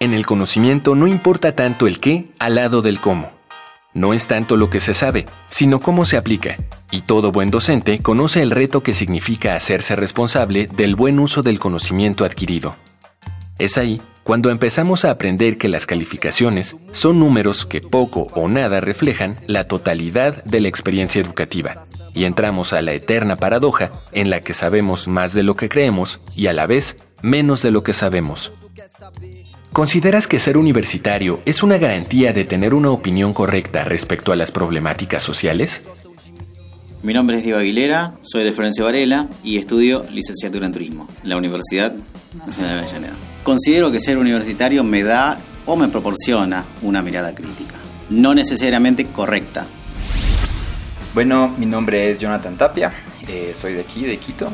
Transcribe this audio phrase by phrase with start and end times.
[0.00, 3.30] en el conocimiento no importa tanto el qué al lado del cómo.
[3.94, 6.56] No es tanto lo que se sabe, sino cómo se aplica,
[6.90, 11.58] y todo buen docente conoce el reto que significa hacerse responsable del buen uso del
[11.58, 12.76] conocimiento adquirido.
[13.58, 18.80] Es ahí cuando empezamos a aprender que las calificaciones son números que poco o nada
[18.80, 24.42] reflejan la totalidad de la experiencia educativa, y entramos a la eterna paradoja en la
[24.42, 27.94] que sabemos más de lo que creemos y a la vez menos de lo que
[27.94, 28.52] sabemos.
[29.76, 34.50] ¿Consideras que ser universitario es una garantía de tener una opinión correcta respecto a las
[34.50, 35.84] problemáticas sociales?
[37.02, 41.28] Mi nombre es Diego Aguilera, soy de Florencio Varela y estudio licenciatura en turismo en
[41.28, 41.92] la Universidad
[42.46, 43.12] Nacional de Avellaneda.
[43.42, 47.74] Considero que ser universitario me da o me proporciona una mirada crítica,
[48.08, 49.66] no necesariamente correcta.
[51.12, 52.94] Bueno, mi nombre es Jonathan Tapia,
[53.28, 54.50] eh, soy de aquí, de Quito,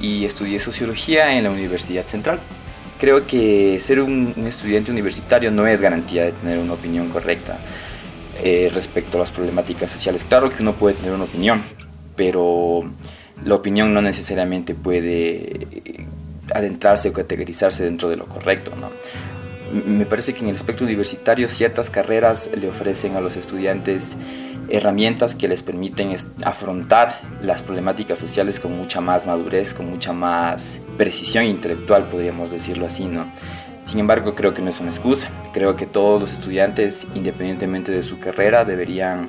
[0.00, 2.40] y estudié sociología en la Universidad Central
[2.98, 7.58] creo que ser un, estudiante universitario no es garantía de tener una opinión correcta
[8.42, 10.24] eh, respecto a las problemáticas sociales.
[10.24, 11.62] Claro que uno puede tener una opinión,
[12.16, 12.90] pero
[13.44, 15.66] la opinión no necesariamente puede
[16.54, 18.72] adentrarse o categorizarse dentro de lo correcto.
[18.80, 18.90] ¿no?
[19.84, 24.16] Me parece que en el espectro universitario ciertas carreras le ofrecen a los estudiantes
[24.68, 30.80] herramientas que les permiten afrontar las problemáticas sociales con mucha más madurez, con mucha más
[30.96, 33.26] precisión intelectual, podríamos decirlo así, ¿no?
[33.84, 35.28] Sin embargo, creo que no es una excusa.
[35.52, 39.28] Creo que todos los estudiantes, independientemente de su carrera, deberían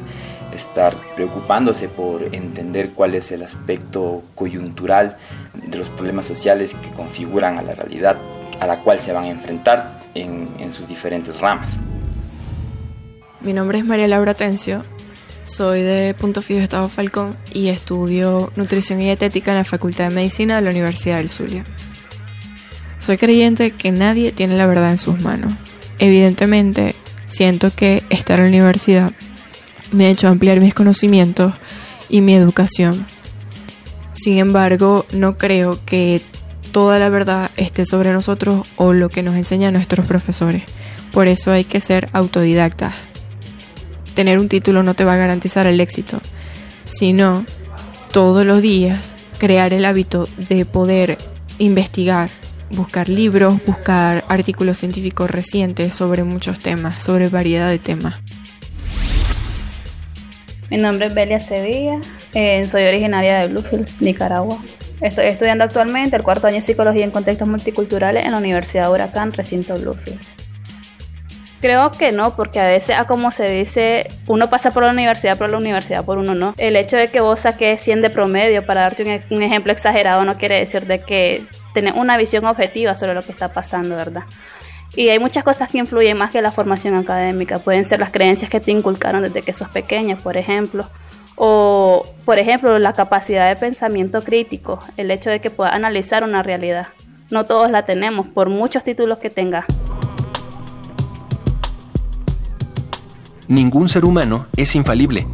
[0.51, 5.15] estar preocupándose por entender cuál es el aspecto coyuntural
[5.53, 8.17] de los problemas sociales que configuran a la realidad
[8.59, 11.77] a la cual se van a enfrentar en, en sus diferentes ramas.
[13.41, 14.83] Mi nombre es María Laura Tencio
[15.47, 20.15] soy de Punto Fijo Estado Falcón y estudio nutrición y dietética en la Facultad de
[20.15, 21.65] Medicina de la Universidad del Zulia.
[22.99, 25.53] Soy creyente que nadie tiene la verdad en sus manos.
[25.99, 26.95] Evidentemente,
[27.27, 29.13] siento que estar en la universidad
[29.91, 31.53] me ha hecho ampliar mis conocimientos
[32.09, 33.05] y mi educación.
[34.13, 36.21] Sin embargo, no creo que
[36.73, 40.63] toda la verdad esté sobre nosotros o lo que nos enseñan nuestros profesores.
[41.11, 42.93] Por eso hay que ser autodidactas,
[44.17, 46.19] tener un título no te va a garantizar el éxito,
[46.85, 47.45] sino
[48.11, 51.19] todos los días crear el hábito de poder
[51.59, 52.31] investigar,
[52.71, 58.15] buscar libros, buscar artículos científicos recientes sobre muchos temas, sobre variedad de temas.
[60.71, 62.01] Mi nombre es Belia Sevilla,
[62.33, 64.57] eh, soy originaria de Bluefield, Nicaragua.
[64.99, 69.31] Estoy estudiando actualmente el cuarto año de Psicología en Contextos Multiculturales en la Universidad Huracán,
[69.31, 70.46] recinto Bluefield.
[71.59, 75.37] Creo que no, porque a veces, a como se dice, uno pasa por la universidad,
[75.37, 76.53] pero la universidad por uno no.
[76.57, 80.37] El hecho de que vos saques 100 de promedio, para darte un, ejemplo exagerado, no
[80.37, 84.23] quiere decir de que tenés una visión objetiva sobre lo que está pasando, ¿verdad?
[84.95, 87.59] Y hay muchas cosas que influyen más que la formación académica.
[87.59, 90.87] Pueden ser las creencias que te inculcaron desde que sos pequeña, por ejemplo.
[91.35, 96.43] O, por ejemplo, la capacidad de pensamiento crítico, el hecho de que puedas analizar una
[96.43, 96.87] realidad.
[97.29, 99.65] No todos la tenemos, por muchos títulos que tengas.
[103.47, 105.25] Ningún ser humano es infalible.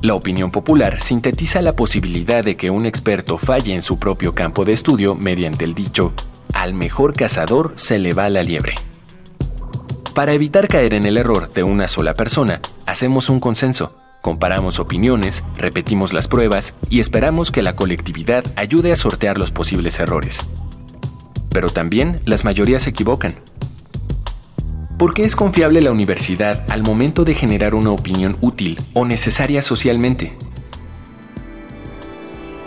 [0.00, 4.64] La opinión popular sintetiza la posibilidad de que un experto falle en su propio campo
[4.64, 6.14] de estudio mediante el dicho,
[6.54, 8.74] al mejor cazador se le va la liebre.
[10.14, 15.44] Para evitar caer en el error de una sola persona, hacemos un consenso, comparamos opiniones,
[15.58, 20.48] repetimos las pruebas y esperamos que la colectividad ayude a sortear los posibles errores.
[21.50, 23.34] Pero también las mayorías se equivocan
[24.98, 29.62] ¿Por qué es confiable la universidad al momento de generar una opinión útil o necesaria
[29.62, 30.32] socialmente?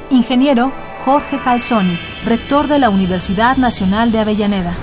[0.10, 0.72] Ingeniero
[1.04, 4.74] Jorge Calzoni, rector de la Universidad Nacional de Avellaneda.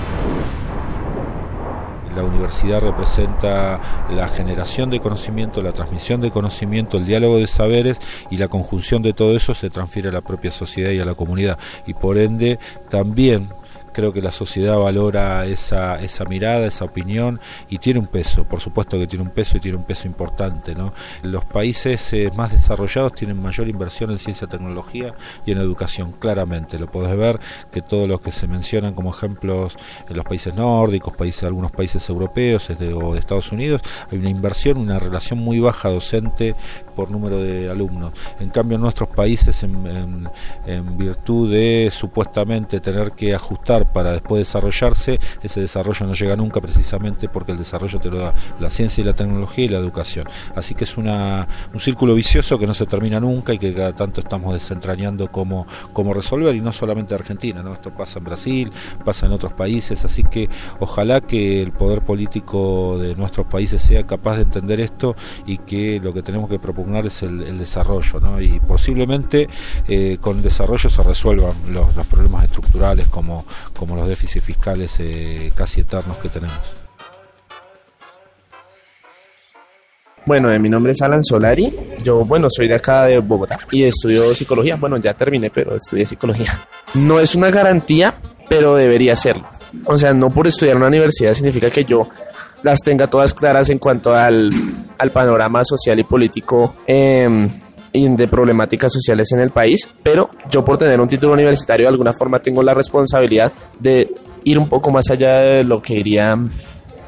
[2.15, 3.79] La universidad representa
[4.13, 7.97] la generación de conocimiento, la transmisión de conocimiento, el diálogo de saberes
[8.29, 11.15] y la conjunción de todo eso se transfiere a la propia sociedad y a la
[11.15, 11.57] comunidad.
[11.87, 12.59] Y por ende
[12.89, 13.49] también
[13.91, 17.39] creo que la sociedad valora esa, esa mirada, esa opinión
[17.69, 20.75] y tiene un peso, por supuesto que tiene un peso y tiene un peso importante.
[20.75, 20.93] ¿no?
[21.23, 25.13] Los países eh, más desarrollados tienen mayor inversión en ciencia, tecnología
[25.45, 26.79] y en educación, claramente.
[26.79, 27.39] Lo podés ver
[27.71, 29.75] que todos los que se mencionan como ejemplos
[30.07, 33.81] en los países nórdicos, países, algunos países europeos o de Estados Unidos,
[34.11, 36.55] hay una inversión, una relación muy baja docente
[36.95, 38.11] por número de alumnos.
[38.39, 40.29] En cambio, en nuestros países, en,
[40.97, 47.29] virtud de supuestamente tener que ajustar para después desarrollarse, ese desarrollo no llega nunca precisamente
[47.29, 50.27] porque el desarrollo te lo da la ciencia y la tecnología y la educación.
[50.55, 53.93] Así que es una, un círculo vicioso que no se termina nunca y que cada
[53.93, 57.73] tanto estamos desentrañando cómo, cómo resolver, y no solamente Argentina, ¿no?
[57.73, 58.71] esto pasa en Brasil,
[59.03, 60.49] pasa en otros países, así que
[60.79, 65.15] ojalá que el poder político de nuestros países sea capaz de entender esto
[65.45, 68.39] y que lo que tenemos que proponer es el, desarrollo, ¿no?
[68.39, 69.49] y posiblemente
[69.87, 73.45] eh, con desarrollo se resuelvan los, problemas estructurales como,
[73.77, 76.57] como los déficits fiscales eh, casi eternos que tenemos.
[80.25, 81.73] Bueno, eh, mi nombre es Alan Solari.
[82.03, 84.75] Yo, bueno, soy de acá de Bogotá y estudio psicología.
[84.75, 86.53] Bueno, ya terminé, pero estudié psicología.
[86.93, 88.13] No es una garantía,
[88.47, 89.47] pero debería serlo.
[89.85, 92.09] O sea, no por estudiar en una universidad significa que yo
[92.61, 94.49] las tenga todas claras en cuanto al,
[94.97, 97.49] al panorama social y político em,
[97.93, 102.13] de problemáticas sociales en el país, pero yo por tener un título universitario de alguna
[102.13, 104.13] forma tengo la responsabilidad de
[104.43, 106.37] ir un poco más allá de lo que iría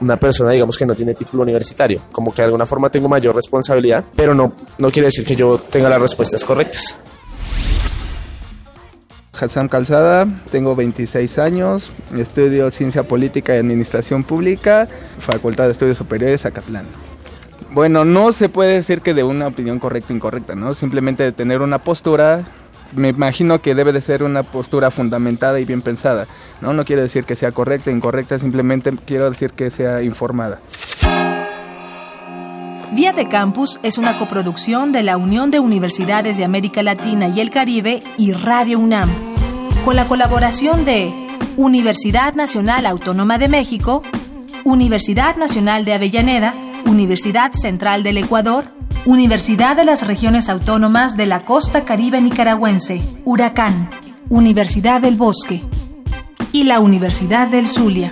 [0.01, 2.01] una persona, digamos, que no tiene título universitario.
[2.11, 5.57] Como que de alguna forma tengo mayor responsabilidad, pero no, no quiere decir que yo
[5.57, 6.95] tenga las respuestas correctas.
[9.39, 14.87] Hassan Calzada, tengo 26 años, estudio Ciencia Política y Administración Pública,
[15.19, 16.85] Facultad de Estudios Superiores, Acatlán.
[17.73, 20.73] Bueno, no se puede decir que de una opinión correcta o incorrecta, ¿no?
[20.73, 22.43] Simplemente de tener una postura,
[22.93, 26.27] me imagino que debe de ser una postura fundamentada y bien pensada,
[26.59, 26.73] ¿no?
[26.73, 30.59] No quiere decir que sea correcta incorrecta, simplemente quiero decir que sea informada.
[32.91, 37.39] Vía de Campus es una coproducción de la Unión de Universidades de América Latina y
[37.39, 39.09] el Caribe y Radio UNAM,
[39.85, 41.09] con la colaboración de
[41.55, 44.03] Universidad Nacional Autónoma de México,
[44.65, 46.53] Universidad Nacional de Avellaneda,
[46.91, 48.65] Universidad Central del Ecuador,
[49.05, 53.89] Universidad de las Regiones Autónomas de la Costa Caribe Nicaragüense, Huracán,
[54.27, 55.63] Universidad del Bosque
[56.51, 58.09] y la Universidad del Zulia.